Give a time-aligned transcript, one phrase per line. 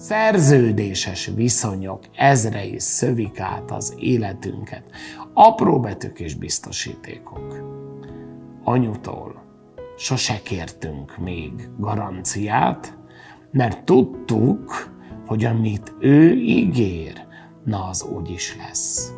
[0.00, 4.82] Szerződéses viszonyok ezrei szövik át az életünket.
[5.34, 7.62] Apró betűk és biztosítékok.
[8.64, 9.42] Anyutól
[9.96, 12.98] sose kértünk még garanciát,
[13.50, 14.92] mert tudtuk,
[15.26, 17.26] hogy amit ő ígér,
[17.64, 19.12] na az úgy is lesz.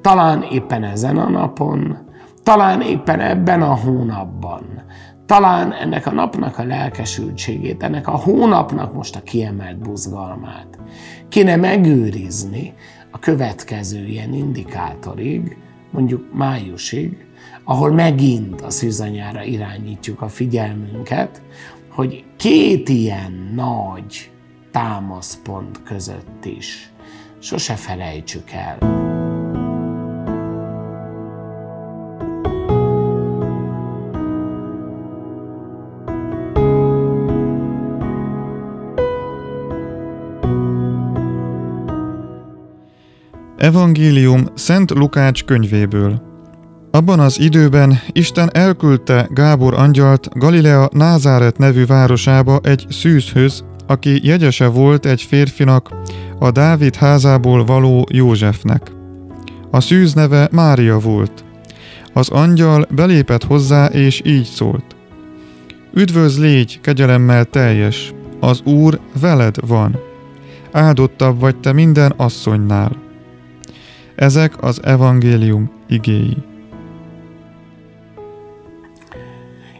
[0.00, 1.98] Talán éppen ezen a napon,
[2.42, 4.82] talán éppen ebben a hónapban,
[5.28, 10.78] talán ennek a napnak a lelkesültségét, ennek a hónapnak most a kiemelt buzgalmát
[11.28, 12.74] kéne megőrizni
[13.10, 15.56] a következő ilyen indikátorig,
[15.90, 17.26] mondjuk májusig,
[17.64, 21.42] ahol megint a szűzanyára irányítjuk a figyelmünket,
[21.88, 24.30] hogy két ilyen nagy
[24.70, 26.92] támaszpont között is
[27.38, 28.78] sose felejtsük el.
[43.58, 46.22] Evangélium Szent Lukács könyvéből.
[46.90, 54.66] Abban az időben Isten elküldte Gábor angyalt Galilea Názáret nevű városába egy szűzhöz, aki jegyese
[54.66, 55.90] volt egy férfinak,
[56.38, 58.92] a Dávid házából való Józsefnek.
[59.70, 61.44] A szűz neve Mária volt.
[62.12, 64.96] Az angyal belépett hozzá, és így szólt.
[65.94, 69.98] Üdvöz légy, kegyelemmel teljes, az Úr veled van.
[70.72, 73.06] Áldottabb vagy te minden asszonynál.
[74.18, 76.36] Ezek az evangélium igéi.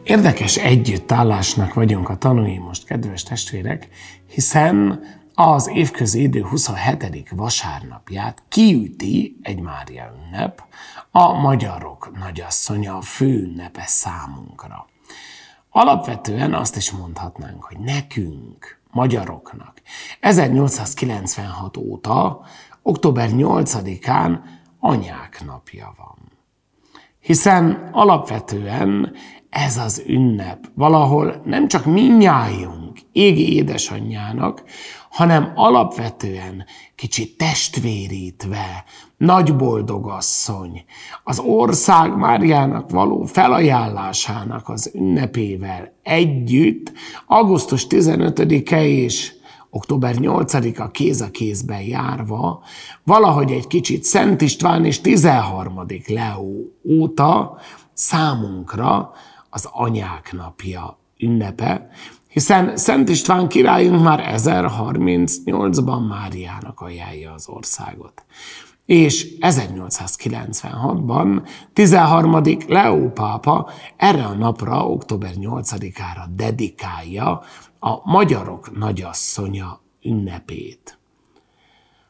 [0.02, 3.88] Érdekes együttállásnak vagyunk a tanúi most, kedves testvérek,
[4.26, 5.00] hiszen
[5.34, 7.30] az évközi idő 27.
[7.30, 10.62] vasárnapját kiüti egy Mária ünnep,
[11.10, 14.86] a magyarok nagyasszonya, a fő ünnepe számunkra.
[15.70, 19.82] Alapvetően azt is mondhatnánk, hogy nekünk, magyaroknak
[20.20, 22.40] 1896 óta
[22.82, 24.38] október 8-án
[24.80, 26.16] anyák napja van.
[27.20, 29.12] Hiszen alapvetően
[29.50, 34.64] ez az ünnep valahol nem csak minnyájunk égi édesanyjának,
[35.10, 38.84] hanem alapvetően kicsit testvérítve,
[39.16, 40.84] nagy boldogasszony,
[41.24, 46.92] az ország Máriának való felajánlásának az ünnepével együtt,
[47.26, 49.32] augusztus 15-e és
[49.70, 52.62] október 8-a kéz a kézben járva,
[53.04, 55.80] valahogy egy kicsit Szent István és 13.
[56.06, 57.58] Leó óta
[57.92, 59.12] számunkra
[59.50, 61.90] az anyák napja ünnepe,
[62.28, 68.24] hiszen Szent István királyunk már 1038-ban Máriának ajánlja az országot.
[68.86, 72.42] És 1896-ban 13.
[72.66, 77.42] Leó pápa erre a napra, október 8-ára dedikálja
[77.78, 80.98] a magyarok nagyasszonya ünnepét.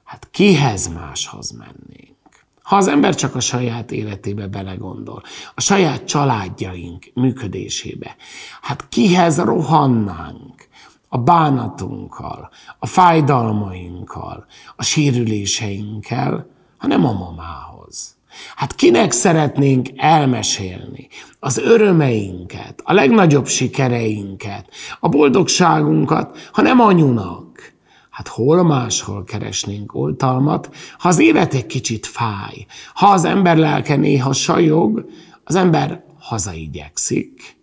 [0.04, 2.16] Hát kihez máshoz mennénk?
[2.62, 5.22] Ha az ember csak a saját életébe belegondol,
[5.54, 8.16] a saját családjaink működésébe,
[8.60, 10.68] hát kihez rohannánk?
[11.08, 14.46] A bánatunkkal, a fájdalmainkkal,
[14.76, 16.46] a sérüléseinkkel,
[16.78, 18.17] hanem a mamához.
[18.56, 21.08] Hát kinek szeretnénk elmesélni?
[21.40, 24.66] Az örömeinket, a legnagyobb sikereinket,
[25.00, 27.72] a boldogságunkat, ha nem anyunak?
[28.10, 33.96] Hát hol máshol keresnénk oltalmat, ha az élet egy kicsit fáj, ha az ember lelke
[33.96, 35.08] néha sajog,
[35.44, 37.57] az ember hazaigyekszik,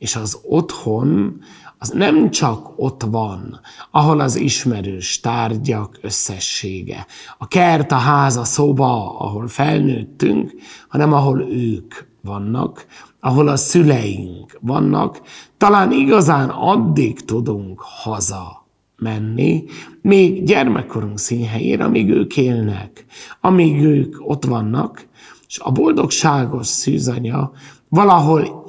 [0.00, 1.40] és az otthon
[1.78, 7.06] az nem csak ott van, ahol az ismerős tárgyak összessége,
[7.38, 10.52] a kert, a ház, a szoba, ahol felnőttünk,
[10.88, 12.86] hanem ahol ők vannak,
[13.20, 15.20] ahol a szüleink vannak,
[15.56, 19.64] talán igazán addig tudunk haza menni,
[20.02, 23.04] még gyermekkorunk színhelyére, amíg ők élnek,
[23.40, 25.06] amíg ők ott vannak,
[25.48, 27.50] és a boldogságos szűzanya
[27.88, 28.64] valahol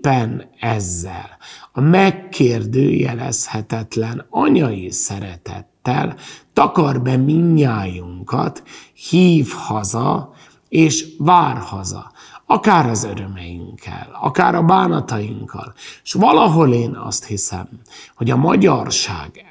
[0.00, 1.36] éppen ezzel,
[1.72, 6.16] a megkérdőjelezhetetlen anyai szeretettel
[6.52, 8.62] takar be minnyájunkat,
[9.10, 10.32] hív haza
[10.68, 12.12] és vár haza,
[12.46, 15.74] akár az örömeinkkel, akár a bánatainkkal.
[16.02, 17.68] És valahol én azt hiszem,
[18.14, 19.44] hogy a magyarság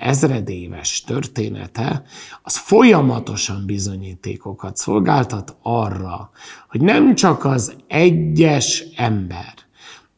[0.00, 2.02] ezredéves története,
[2.42, 6.30] az folyamatosan bizonyítékokat szolgáltat arra,
[6.68, 9.54] hogy nem csak az egyes ember,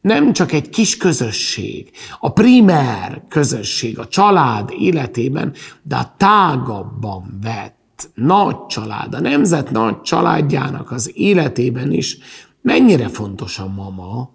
[0.05, 5.53] nem csak egy kis közösség, a primer közösség, a család életében,
[5.83, 12.17] de a tágabban vett nagy család, a nemzet nagy családjának az életében is
[12.61, 14.29] mennyire fontos a mama,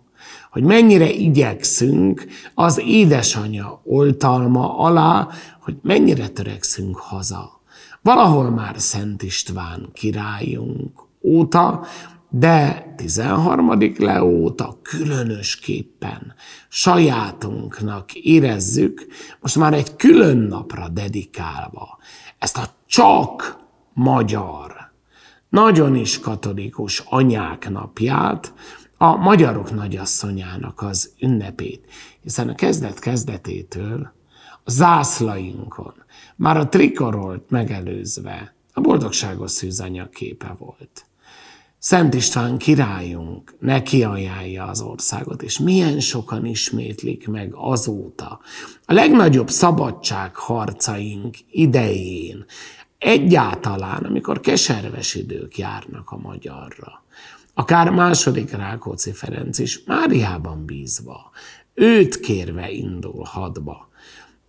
[0.50, 5.28] hogy mennyire igyekszünk az édesanyja oltalma alá,
[5.60, 7.60] hogy mennyire törekszünk haza.
[8.02, 11.84] Valahol már Szent István királyunk óta,
[12.30, 13.94] de 13.
[13.98, 16.34] Leóta különösképpen
[16.68, 19.06] sajátunknak érezzük,
[19.40, 21.98] most már egy külön napra dedikálva
[22.38, 23.58] ezt a csak
[23.92, 24.92] magyar,
[25.48, 28.54] nagyon is katolikus anyák napját,
[28.96, 31.84] a magyarok nagyasszonyának az ünnepét,
[32.20, 34.12] hiszen a kezdet kezdetétől
[34.64, 35.94] a zászlainkon,
[36.36, 41.09] már a trikorolt megelőzve a boldogságos szűzanya képe volt.
[41.82, 48.40] Szent István királyunk neki ajánlja az országot, és milyen sokan ismétlik meg azóta.
[48.84, 52.44] A legnagyobb szabadságharcaink idején,
[52.98, 57.04] egyáltalán, amikor keserves idők járnak a magyarra,
[57.54, 61.30] akár második Rákóczi Ferenc is Máriában bízva,
[61.74, 63.89] őt kérve indul hadba.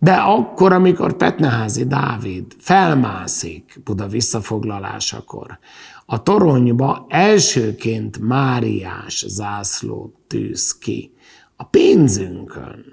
[0.02, 5.58] De akkor, amikor Petneházi Dávid felmászik Buda visszafoglalásakor,
[6.06, 11.14] a toronyba elsőként Máriás zászlót tűz ki
[11.56, 12.84] a pénzünkön.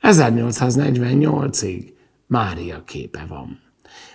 [0.00, 1.92] 1848-ig
[2.26, 3.60] Mária képe van.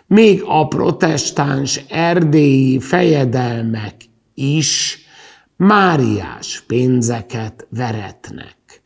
[0.07, 3.95] Még a protestáns erdélyi fejedelmek
[4.33, 4.99] is
[5.55, 8.81] Máriás pénzeket veretnek.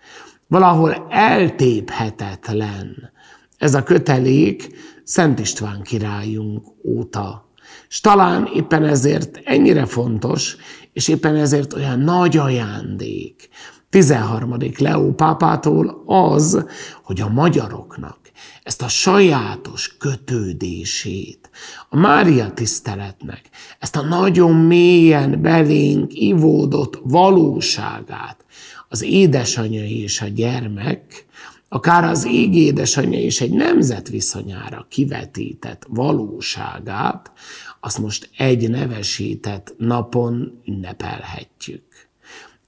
[0.51, 3.11] Valahol eltéphetetlen
[3.57, 4.69] ez a kötelék
[5.03, 7.49] Szent István királyunk óta
[7.89, 10.55] és talán éppen ezért ennyire fontos,
[10.93, 13.49] és éppen ezért olyan nagy ajándék
[13.89, 14.55] 13.
[14.77, 16.65] Leó pápától az,
[17.03, 18.17] hogy a magyaroknak
[18.63, 21.49] ezt a sajátos kötődését,
[21.89, 23.41] a Mária tiszteletnek,
[23.79, 28.45] ezt a nagyon mélyen belénk ivódott valóságát,
[28.91, 31.25] az édesanyja és a gyermek,
[31.69, 37.31] akár az ég édesanyja és egy nemzet viszonyára kivetített valóságát,
[37.79, 41.83] azt most egy nevesített napon ünnepelhetjük.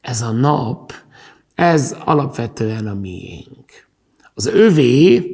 [0.01, 0.93] Ez a nap,
[1.55, 3.87] ez alapvetően a miénk.
[4.33, 5.25] Az övé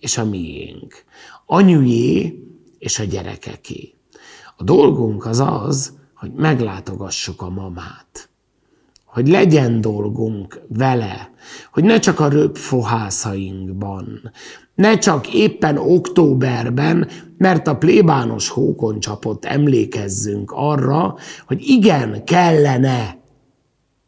[0.00, 1.04] és a miénk.
[1.46, 2.42] Anyujé
[2.78, 3.94] és a gyerekeké.
[4.56, 8.28] A dolgunk az az, hogy meglátogassuk a mamát.
[9.16, 11.30] Hogy legyen dolgunk vele,
[11.72, 14.30] hogy ne csak a röpfohászainkban,
[14.74, 17.08] ne csak éppen októberben,
[17.38, 21.16] mert a plébános hókon csapott emlékezzünk arra,
[21.46, 23.18] hogy igen, kellene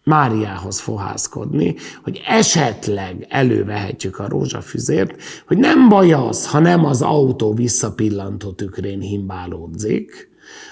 [0.04, 5.14] Máriához fohászkodni, hogy esetleg elővehetjük a rózsafüzért,
[5.46, 10.30] hogy nem baj az, ha nem az autó visszapillantó tükrén himbálódzik,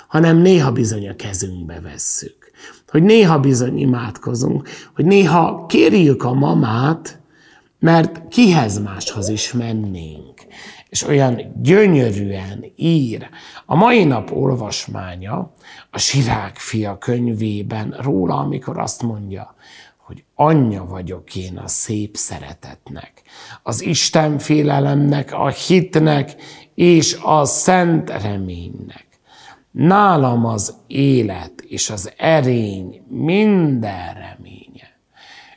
[0.08, 2.45] hanem néha bizony a kezünkbe vesszük.
[2.88, 7.20] Hogy néha bizony imádkozunk, hogy néha kérjük a mamát,
[7.78, 10.40] mert kihez máshoz is mennénk.
[10.88, 13.28] És olyan gyönyörűen ír.
[13.66, 15.52] A mai nap olvasmánya
[15.90, 19.54] a Sirák fia könyvében róla, amikor azt mondja,
[20.06, 23.22] hogy anyja vagyok én a szép szeretetnek,
[23.62, 26.34] az Isten félelemnek, a hitnek
[26.74, 29.05] és a szent reménynek.
[29.76, 34.98] Nálam az élet és az erény minden reménye.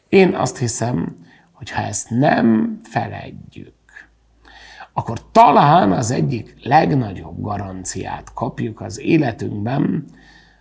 [0.10, 3.74] Én azt hiszem, hogy ha ezt nem feledjük,
[4.94, 10.06] akkor talán az egyik legnagyobb garanciát kapjuk az életünkben,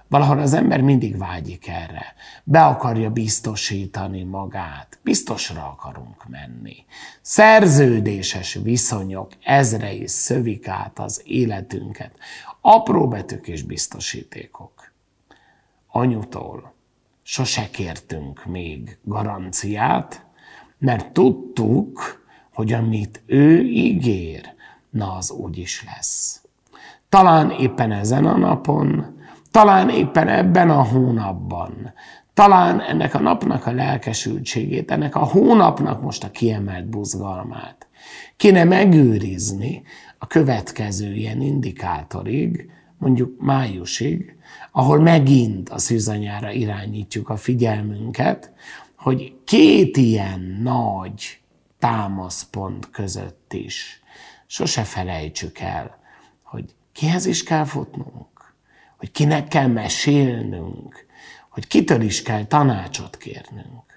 [0.09, 2.15] valahol az ember mindig vágyik erre.
[2.45, 6.77] Be akarja biztosítani magát, biztosra akarunk menni.
[7.21, 12.13] Szerződéses viszonyok ezrei szövik át az életünket.
[12.61, 14.93] Apró betűk és biztosítékok.
[15.87, 16.75] Anyutól
[17.23, 20.27] sose kértünk még garanciát,
[20.79, 24.55] mert tudtuk, hogy amit ő ígér,
[24.91, 26.43] na az úgy is lesz.
[27.09, 29.18] Talán éppen ezen a napon,
[29.59, 31.93] talán éppen ebben a hónapban,
[32.35, 37.87] talán ennek a napnak a lelkesültségét, ennek a hónapnak most a kiemelt buzgalmát.
[38.37, 39.83] Kéne megőrizni
[40.19, 44.37] a következő ilyen indikátorig, mondjuk májusig,
[44.73, 48.53] ahol megint a szűzanyára irányítjuk a figyelmünket,
[48.97, 51.41] hogy két ilyen nagy
[51.79, 54.03] támaszpont között is
[54.47, 55.99] sose felejtsük el,
[56.43, 58.38] hogy kihez is kell futnunk,
[58.99, 61.07] hogy kinek kell mesélnünk,
[61.49, 63.88] hogy kitől is kell tanácsot kérnünk.